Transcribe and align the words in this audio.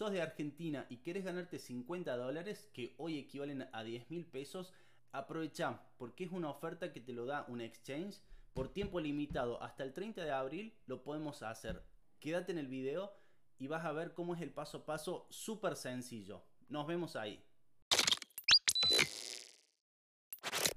sos 0.00 0.12
de 0.12 0.22
Argentina 0.22 0.86
y 0.88 0.96
querés 1.02 1.26
ganarte 1.26 1.58
50 1.58 2.16
dólares, 2.16 2.70
que 2.72 2.94
hoy 2.96 3.18
equivalen 3.18 3.68
a 3.70 3.84
10 3.84 4.08
mil 4.08 4.24
pesos, 4.24 4.72
aprovecha 5.12 5.78
porque 5.98 6.24
es 6.24 6.32
una 6.32 6.48
oferta 6.48 6.90
que 6.90 7.02
te 7.02 7.12
lo 7.12 7.26
da 7.26 7.44
un 7.48 7.60
exchange 7.60 8.16
por 8.54 8.72
tiempo 8.72 8.98
limitado. 8.98 9.62
Hasta 9.62 9.82
el 9.82 9.92
30 9.92 10.24
de 10.24 10.30
abril 10.30 10.72
lo 10.86 11.02
podemos 11.02 11.42
hacer. 11.42 11.82
Quédate 12.18 12.50
en 12.50 12.56
el 12.56 12.66
video 12.66 13.12
y 13.58 13.66
vas 13.66 13.84
a 13.84 13.92
ver 13.92 14.14
cómo 14.14 14.34
es 14.34 14.40
el 14.40 14.50
paso 14.50 14.78
a 14.78 14.86
paso 14.86 15.26
súper 15.28 15.76
sencillo. 15.76 16.44
Nos 16.70 16.86
vemos 16.86 17.14
ahí. 17.14 17.44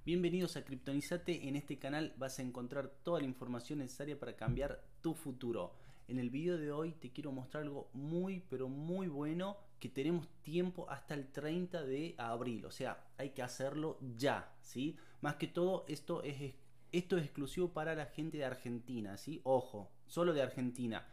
Bienvenidos 0.03 0.57
a 0.57 0.65
Kryptonizate, 0.65 1.47
en 1.47 1.55
este 1.55 1.79
canal 1.79 2.13
vas 2.17 2.39
a 2.39 2.41
encontrar 2.41 2.89
toda 2.89 3.21
la 3.21 3.25
información 3.25 3.79
necesaria 3.79 4.19
para 4.19 4.35
cambiar 4.35 4.83
tu 4.99 5.13
futuro. 5.13 5.77
En 6.07 6.19
el 6.19 6.29
video 6.29 6.57
de 6.57 6.71
hoy 6.71 6.91
te 6.91 7.11
quiero 7.11 7.31
mostrar 7.31 7.63
algo 7.63 7.89
muy 7.93 8.41
pero 8.49 8.67
muy 8.67 9.07
bueno 9.07 9.57
que 9.79 9.87
tenemos 9.87 10.27
tiempo 10.41 10.89
hasta 10.89 11.13
el 11.13 11.31
30 11.31 11.83
de 11.83 12.15
abril, 12.17 12.65
o 12.65 12.71
sea, 12.71 13.05
hay 13.17 13.29
que 13.31 13.41
hacerlo 13.41 13.97
ya, 14.17 14.53
¿sí? 14.61 14.97
Más 15.21 15.35
que 15.35 15.47
todo 15.47 15.85
esto 15.87 16.23
es, 16.23 16.55
esto 16.91 17.17
es 17.17 17.23
exclusivo 17.23 17.69
para 17.69 17.95
la 17.95 18.05
gente 18.05 18.37
de 18.37 18.45
Argentina, 18.45 19.17
¿sí? 19.17 19.41
Ojo, 19.43 19.91
solo 20.07 20.33
de 20.33 20.41
Argentina. 20.41 21.07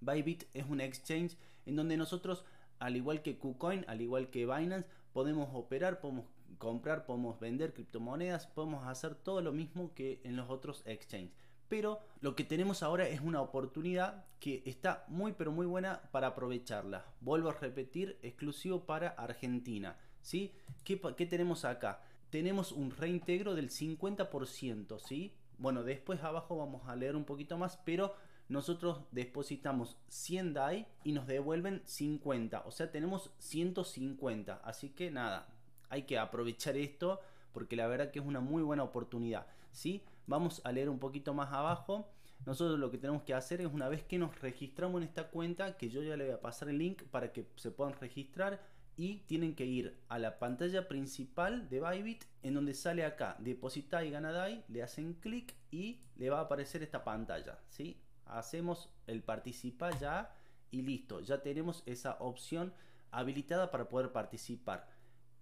Bybit 0.00 0.44
es 0.52 0.66
un 0.66 0.80
exchange 0.80 1.36
en 1.64 1.76
donde 1.76 1.96
nosotros, 1.96 2.44
al 2.78 2.96
igual 2.96 3.22
que 3.22 3.38
KuCoin, 3.38 3.84
al 3.88 4.00
igual 4.02 4.28
que 4.30 4.46
Binance, 4.46 4.88
podemos 5.12 5.48
operar, 5.52 6.00
podemos 6.00 6.26
comprar, 6.58 7.06
podemos 7.06 7.40
vender 7.40 7.72
criptomonedas, 7.72 8.46
podemos 8.46 8.86
hacer 8.86 9.14
todo 9.14 9.40
lo 9.40 9.52
mismo 9.52 9.94
que 9.94 10.20
en 10.24 10.36
los 10.36 10.50
otros 10.50 10.82
exchanges. 10.86 11.53
Pero 11.68 12.00
lo 12.20 12.36
que 12.36 12.44
tenemos 12.44 12.82
ahora 12.82 13.08
es 13.08 13.20
una 13.20 13.40
oportunidad 13.40 14.24
que 14.38 14.62
está 14.66 15.04
muy 15.08 15.32
pero 15.32 15.52
muy 15.52 15.66
buena 15.66 16.02
para 16.12 16.28
aprovecharla. 16.28 17.04
Vuelvo 17.20 17.50
a 17.50 17.54
repetir, 17.54 18.18
exclusivo 18.22 18.84
para 18.84 19.08
Argentina. 19.08 19.96
¿sí? 20.20 20.52
¿Qué, 20.84 21.00
¿Qué, 21.16 21.26
tenemos 21.26 21.64
acá? 21.64 22.02
Tenemos 22.30 22.72
un 22.72 22.90
reintegro 22.90 23.54
del 23.54 23.70
50%. 23.70 24.98
¿sí? 24.98 25.34
Bueno, 25.58 25.82
después 25.82 26.22
abajo 26.22 26.56
vamos 26.56 26.88
a 26.88 26.96
leer 26.96 27.16
un 27.16 27.24
poquito 27.24 27.56
más, 27.56 27.78
pero 27.84 28.14
nosotros 28.48 29.00
depositamos 29.10 29.96
100 30.08 30.54
DAI 30.54 30.86
y 31.04 31.12
nos 31.12 31.26
devuelven 31.26 31.82
50. 31.84 32.64
O 32.66 32.70
sea, 32.70 32.90
tenemos 32.90 33.30
150. 33.38 34.60
Así 34.64 34.90
que 34.90 35.10
nada, 35.10 35.48
hay 35.88 36.02
que 36.02 36.18
aprovechar 36.18 36.76
esto 36.76 37.20
porque 37.54 37.76
la 37.76 37.86
verdad 37.86 38.10
que 38.10 38.18
es 38.18 38.26
una 38.26 38.40
muy 38.40 38.62
buena 38.62 38.82
oportunidad. 38.82 39.46
¿sí? 39.72 40.02
Vamos 40.26 40.60
a 40.64 40.72
leer 40.72 40.90
un 40.90 40.98
poquito 40.98 41.32
más 41.32 41.52
abajo. 41.52 42.10
Nosotros 42.44 42.78
lo 42.78 42.90
que 42.90 42.98
tenemos 42.98 43.22
que 43.22 43.32
hacer 43.32 43.62
es 43.62 43.68
una 43.68 43.88
vez 43.88 44.02
que 44.02 44.18
nos 44.18 44.38
registramos 44.42 45.00
en 45.00 45.08
esta 45.08 45.30
cuenta, 45.30 45.78
que 45.78 45.88
yo 45.88 46.02
ya 46.02 46.16
le 46.16 46.24
voy 46.24 46.34
a 46.34 46.40
pasar 46.40 46.68
el 46.68 46.78
link 46.78 47.04
para 47.04 47.32
que 47.32 47.46
se 47.56 47.70
puedan 47.70 47.94
registrar 47.94 48.60
y 48.96 49.20
tienen 49.20 49.54
que 49.54 49.64
ir 49.64 49.98
a 50.08 50.18
la 50.18 50.38
pantalla 50.38 50.86
principal 50.86 51.68
de 51.68 51.80
Bybit 51.80 52.24
en 52.42 52.54
donde 52.54 52.74
sale 52.74 53.04
acá 53.04 53.36
depositar 53.38 54.04
y 54.04 54.10
ganar 54.10 54.64
le 54.68 54.82
hacen 54.82 55.14
clic 55.14 55.54
y 55.70 56.00
le 56.16 56.30
va 56.30 56.38
a 56.38 56.42
aparecer 56.42 56.82
esta 56.82 57.02
pantalla, 57.02 57.58
¿sí? 57.68 58.00
Hacemos 58.26 58.90
el 59.06 59.22
participar 59.22 59.98
ya 59.98 60.34
y 60.70 60.82
listo, 60.82 61.20
ya 61.20 61.42
tenemos 61.42 61.82
esa 61.86 62.16
opción 62.20 62.72
habilitada 63.10 63.70
para 63.70 63.88
poder 63.88 64.12
participar 64.12 64.88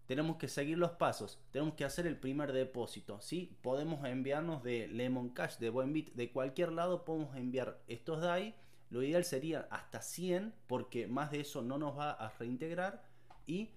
tenemos 0.06 0.36
que 0.36 0.48
seguir 0.48 0.78
los 0.78 0.92
pasos, 0.92 1.38
tenemos 1.50 1.74
que 1.74 1.84
hacer 1.84 2.06
el 2.06 2.18
primer 2.18 2.52
depósito, 2.52 3.20
¿sí? 3.20 3.56
Podemos 3.62 4.04
enviarnos 4.04 4.62
de 4.62 4.88
Lemon 4.88 5.30
Cash, 5.30 5.58
de 5.58 5.70
Buenbit, 5.70 6.12
de 6.14 6.30
cualquier 6.32 6.72
lado 6.72 7.04
podemos 7.04 7.36
enviar 7.36 7.80
estos 7.86 8.20
DAI, 8.20 8.54
lo 8.90 9.02
ideal 9.02 9.24
sería 9.24 9.68
hasta 9.70 10.02
100 10.02 10.54
porque 10.66 11.06
más 11.06 11.30
de 11.30 11.40
eso 11.40 11.62
no 11.62 11.78
nos 11.78 11.96
va 11.98 12.10
a 12.10 12.28
reintegrar 12.38 13.02
y 13.46 13.70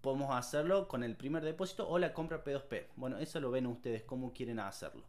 podemos 0.00 0.34
hacerlo 0.34 0.88
con 0.88 1.02
el 1.02 1.16
primer 1.16 1.44
depósito 1.44 1.88
o 1.88 1.98
la 1.98 2.14
compra 2.14 2.42
P2P. 2.42 2.86
Bueno, 2.96 3.18
eso 3.18 3.40
lo 3.40 3.50
ven 3.50 3.66
ustedes 3.66 4.02
cómo 4.04 4.32
quieren 4.32 4.60
hacerlo. 4.60 5.04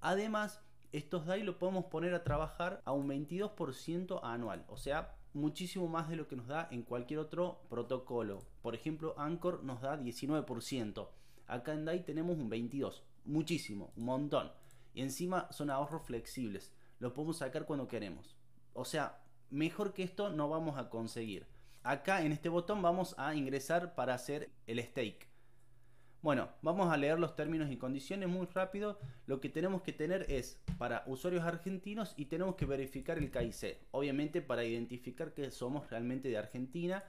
Además, 0.00 0.62
estos 0.92 1.26
DAI 1.26 1.42
lo 1.42 1.58
podemos 1.58 1.86
poner 1.86 2.14
a 2.14 2.24
trabajar 2.24 2.80
a 2.86 2.92
un 2.92 3.08
22% 3.08 4.20
anual, 4.22 4.64
o 4.68 4.76
sea, 4.76 5.17
muchísimo 5.32 5.88
más 5.88 6.08
de 6.08 6.16
lo 6.16 6.28
que 6.28 6.36
nos 6.36 6.46
da 6.46 6.68
en 6.70 6.82
cualquier 6.82 7.20
otro 7.20 7.62
protocolo. 7.68 8.44
Por 8.62 8.74
ejemplo, 8.74 9.14
Anchor 9.18 9.62
nos 9.64 9.80
da 9.80 9.98
19%. 9.98 11.08
Acá 11.46 11.72
en 11.72 11.84
DAI 11.84 12.04
tenemos 12.04 12.38
un 12.38 12.50
22%. 12.50 13.02
Muchísimo, 13.24 13.92
un 13.96 14.04
montón. 14.04 14.50
Y 14.94 15.02
encima 15.02 15.52
son 15.52 15.70
ahorros 15.70 16.06
flexibles. 16.06 16.72
Los 16.98 17.12
podemos 17.12 17.38
sacar 17.38 17.66
cuando 17.66 17.88
queremos. 17.88 18.36
O 18.72 18.84
sea, 18.84 19.22
mejor 19.50 19.92
que 19.92 20.02
esto 20.02 20.30
no 20.30 20.48
vamos 20.48 20.78
a 20.78 20.88
conseguir. 20.88 21.46
Acá 21.82 22.22
en 22.22 22.32
este 22.32 22.48
botón 22.48 22.82
vamos 22.82 23.14
a 23.18 23.34
ingresar 23.34 23.94
para 23.94 24.14
hacer 24.14 24.50
el 24.66 24.82
stake. 24.82 25.28
Bueno, 26.20 26.48
vamos 26.62 26.92
a 26.92 26.96
leer 26.96 27.20
los 27.20 27.36
términos 27.36 27.70
y 27.70 27.76
condiciones 27.76 28.28
muy 28.28 28.46
rápido. 28.46 28.98
Lo 29.26 29.40
que 29.40 29.48
tenemos 29.48 29.82
que 29.82 29.92
tener 29.92 30.26
es 30.28 30.58
para 30.76 31.04
usuarios 31.06 31.44
argentinos 31.44 32.14
y 32.16 32.24
tenemos 32.24 32.56
que 32.56 32.66
verificar 32.66 33.18
el 33.18 33.30
KIC. 33.30 33.78
Obviamente 33.92 34.42
para 34.42 34.64
identificar 34.64 35.32
que 35.32 35.52
somos 35.52 35.88
realmente 35.90 36.28
de 36.28 36.36
Argentina. 36.36 37.04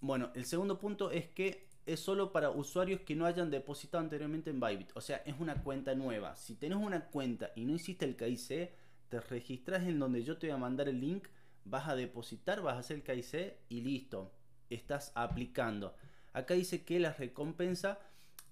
Bueno, 0.00 0.30
el 0.34 0.46
segundo 0.46 0.78
punto 0.78 1.10
es 1.10 1.28
que 1.28 1.68
es 1.84 2.00
solo 2.00 2.32
para 2.32 2.48
usuarios 2.48 3.02
que 3.02 3.14
no 3.14 3.26
hayan 3.26 3.50
depositado 3.50 4.02
anteriormente 4.02 4.48
en 4.48 4.58
Bybit. 4.58 4.90
O 4.94 5.02
sea, 5.02 5.18
es 5.26 5.34
una 5.38 5.62
cuenta 5.62 5.94
nueva. 5.94 6.34
Si 6.34 6.54
tenés 6.54 6.78
una 6.78 7.04
cuenta 7.04 7.52
y 7.56 7.66
no 7.66 7.74
hiciste 7.74 8.06
el 8.06 8.16
KIC, 8.16 8.70
te 9.10 9.20
registras 9.20 9.82
en 9.82 9.98
donde 9.98 10.24
yo 10.24 10.38
te 10.38 10.46
voy 10.46 10.54
a 10.54 10.58
mandar 10.58 10.88
el 10.88 10.98
link. 10.98 11.28
Vas 11.66 11.88
a 11.88 11.94
depositar, 11.94 12.62
vas 12.62 12.76
a 12.76 12.78
hacer 12.78 12.96
el 12.96 13.02
KIC 13.02 13.54
y 13.68 13.82
listo. 13.82 14.32
Estás 14.70 15.12
aplicando. 15.14 15.94
Acá 16.32 16.54
dice 16.54 16.84
que 16.84 16.98
la 16.98 17.12
recompensa 17.12 17.98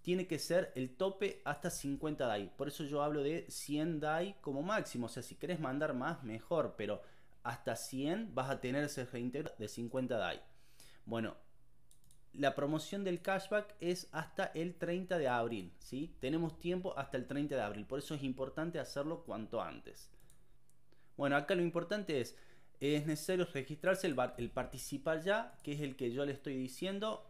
tiene 0.04 0.26
que 0.26 0.38
ser 0.38 0.70
el 0.76 0.94
tope 0.97 1.41
hasta 1.47 1.70
50 1.70 2.26
DAI. 2.26 2.54
Por 2.56 2.69
eso 2.69 2.84
yo 2.84 3.03
hablo 3.03 3.22
de 3.22 3.47
100 3.48 4.00
DAI 4.00 4.37
como 4.42 4.62
máximo. 4.62 5.06
O 5.06 5.09
sea, 5.09 5.22
si 5.22 5.34
querés 5.34 5.59
mandar 5.59 5.94
más, 5.94 6.22
mejor. 6.22 6.75
Pero 6.76 7.00
hasta 7.42 7.75
100 7.75 8.34
vas 8.34 8.50
a 8.50 8.60
tener 8.60 8.84
ese 8.84 9.06
reintegro 9.06 9.50
de 9.59 9.66
50 9.66 10.19
DAI. 10.19 10.42
Bueno, 11.06 11.34
la 12.34 12.54
promoción 12.54 13.03
del 13.03 13.22
cashback 13.22 13.75
es 13.81 14.09
hasta 14.12 14.44
el 14.54 14.75
30 14.75 15.16
de 15.16 15.26
abril. 15.26 15.72
¿sí? 15.78 16.15
Tenemos 16.21 16.59
tiempo 16.60 16.97
hasta 16.98 17.16
el 17.16 17.26
30 17.26 17.56
de 17.56 17.62
abril. 17.62 17.86
Por 17.86 17.98
eso 17.98 18.15
es 18.15 18.22
importante 18.22 18.78
hacerlo 18.78 19.25
cuanto 19.25 19.62
antes. 19.62 20.10
Bueno, 21.16 21.36
acá 21.36 21.54
lo 21.54 21.62
importante 21.62 22.21
es, 22.21 22.36
es 22.78 23.06
necesario 23.06 23.47
registrarse 23.47 24.06
el, 24.06 24.16
el 24.36 24.50
participar 24.50 25.22
ya, 25.22 25.59
que 25.62 25.72
es 25.72 25.81
el 25.81 25.97
que 25.97 26.12
yo 26.12 26.26
le 26.26 26.32
estoy 26.32 26.56
diciendo. 26.56 27.26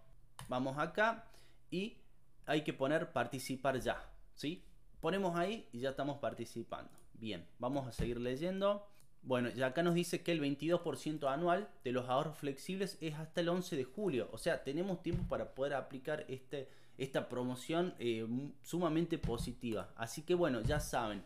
Vamos 0.49 0.77
acá 0.77 1.29
y 1.71 1.99
hay 2.47 2.63
que 2.63 2.73
poner 2.73 3.13
participar 3.13 3.81
ya, 3.81 4.03
¿sí? 4.35 4.65
Ponemos 5.01 5.37
ahí 5.37 5.69
y 5.73 5.81
ya 5.81 5.91
estamos 5.91 6.19
participando. 6.19 6.91
Bien, 7.15 7.47
vamos 7.59 7.87
a 7.87 7.93
seguir 7.93 8.21
leyendo. 8.21 8.87
Bueno, 9.23 9.49
ya 9.51 9.67
acá 9.69 9.83
nos 9.83 9.95
dice 9.95 10.23
que 10.23 10.33
el 10.33 10.41
22% 10.41 11.33
anual 11.33 11.71
de 11.83 11.93
los 11.93 12.09
ahorros 12.09 12.37
flexibles 12.37 12.99
es 13.01 13.15
hasta 13.15 13.41
el 13.41 13.49
11 13.49 13.77
de 13.77 13.85
julio. 13.85 14.29
O 14.33 14.39
sea, 14.39 14.63
tenemos 14.65 15.03
tiempo 15.03 15.27
para 15.29 15.55
poder 15.55 15.75
aplicar 15.75 16.27
este, 16.29 16.69
esta 16.99 17.29
promoción 17.29 17.95
eh, 17.99 18.27
sumamente 18.63 19.19
positiva. 19.19 19.93
Así 19.97 20.23
que 20.23 20.35
bueno, 20.35 20.61
ya 20.61 20.81
saben. 20.81 21.23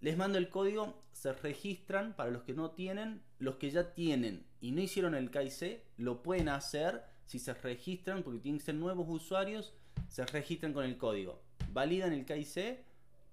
Les 0.00 0.18
mando 0.18 0.36
el 0.36 0.50
código, 0.50 1.02
se 1.12 1.32
registran 1.32 2.14
para 2.14 2.30
los 2.30 2.42
que 2.42 2.52
no 2.52 2.72
tienen. 2.72 3.22
Los 3.38 3.56
que 3.56 3.70
ya 3.70 3.94
tienen 3.94 4.44
y 4.60 4.72
no 4.72 4.82
hicieron 4.82 5.14
el 5.14 5.30
KIC, 5.30 5.82
lo 5.98 6.22
pueden 6.22 6.48
hacer 6.48 7.04
si 7.24 7.38
se 7.38 7.54
registran 7.54 8.22
porque 8.22 8.40
tienen 8.40 8.58
que 8.58 8.66
ser 8.66 8.74
nuevos 8.74 9.06
usuarios 9.08 9.74
se 10.14 10.24
registran 10.26 10.72
con 10.72 10.84
el 10.84 10.96
código, 10.96 11.42
validan 11.72 12.12
el 12.12 12.24
KIC, 12.24 12.78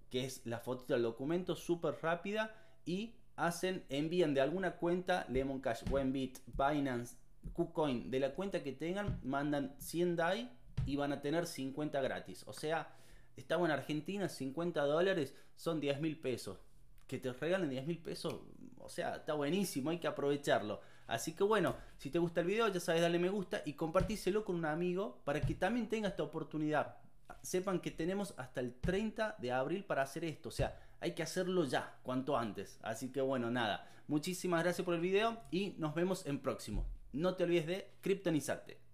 que 0.09 0.25
es 0.25 0.42
la 0.47 0.58
foto 0.58 0.92
del 0.92 1.03
documento 1.03 1.56
súper 1.56 1.94
rápida, 2.02 2.56
y 2.86 3.14
hacen, 3.36 3.86
envían 3.90 4.34
de 4.34 4.42
alguna 4.42 4.78
cuenta, 4.78 5.28
Lemon 5.30 5.62
Cash, 5.62 5.84
Buenbit, 5.88 6.40
Binance, 6.47 7.18
KuCoin, 7.53 8.09
de 8.09 8.20
la 8.20 8.34
cuenta 8.34 8.64
que 8.64 8.72
tengan, 8.72 9.20
mandan 9.23 9.76
100 9.78 10.16
DAI 10.16 10.50
y 10.88 10.96
van 10.96 11.14
a 11.14 11.22
tener 11.22 11.46
50 11.46 12.02
gratis. 12.02 12.44
O 12.47 12.53
sea, 12.53 12.96
estamos 13.38 13.67
en 13.67 13.73
Argentina, 13.73 14.28
50 14.28 14.82
dólares 14.82 15.35
son 15.56 15.79
10 15.79 16.02
mil 16.02 16.17
pesos. 16.20 16.58
Que 17.06 17.20
te 17.20 17.32
regalen 17.32 17.70
10 17.70 17.85
mil 17.85 18.00
pesos, 18.00 18.41
o 18.79 18.90
sea, 18.90 19.17
está 19.17 19.35
buenísimo, 19.35 19.91
hay 19.91 20.00
que 20.00 20.08
aprovecharlo. 20.08 20.82
Así 21.08 21.34
que 21.34 21.44
bueno, 21.44 21.76
si 21.98 22.09
te 22.09 22.20
gusta 22.20 22.42
el 22.42 22.48
video, 22.48 22.68
ya 22.68 22.80
sabes, 22.80 23.02
dale 23.02 23.20
me 23.20 23.30
gusta 23.30 23.62
y 23.66 23.74
compartíselo 23.74 24.46
con 24.46 24.56
un 24.56 24.66
amigo 24.66 25.22
para 25.26 25.42
que 25.42 25.56
también 25.56 25.90
tenga 25.90 26.09
esta 26.09 26.24
oportunidad. 26.24 26.98
Sepan 27.42 27.80
que 27.80 27.92
tenemos 27.92 28.34
hasta 28.38 28.62
el 28.62 28.74
30 28.76 29.38
de 29.40 29.52
abril 29.52 29.84
para 29.84 30.03
hacer 30.03 30.24
esto, 30.26 30.50
o 30.50 30.52
sea, 30.52 30.80
hay 31.00 31.14
que 31.14 31.24
hacerlo 31.24 31.66
ya, 31.66 31.98
cuanto 32.03 32.38
antes. 32.38 32.80
Así 32.84 33.12
que 33.12 33.22
bueno, 33.22 33.50
nada, 33.50 33.90
muchísimas 34.08 34.64
gracias 34.64 34.86
por 34.86 34.94
el 34.94 35.02
video 35.02 35.42
y 35.50 35.76
nos 35.78 35.96
vemos 35.96 36.26
en 36.26 36.40
próximo. 36.40 36.86
No 37.14 37.36
te 37.36 37.44
olvides 37.44 37.68
de 37.68 37.92
criptonizarte. 38.02 38.91